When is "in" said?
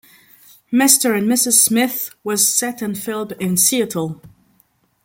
3.33-3.55